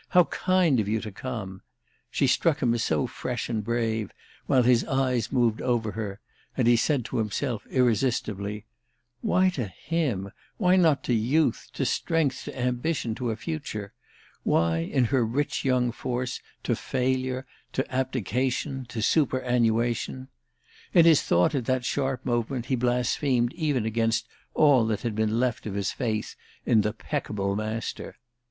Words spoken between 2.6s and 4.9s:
him as so fresh and brave, while his